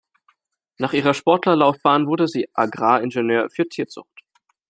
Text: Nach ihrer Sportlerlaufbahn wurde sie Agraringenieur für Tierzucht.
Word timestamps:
Nach 0.79 0.93
ihrer 0.93 1.13
Sportlerlaufbahn 1.13 2.07
wurde 2.07 2.27
sie 2.27 2.49
Agraringenieur 2.55 3.51
für 3.51 3.69
Tierzucht. 3.69 4.23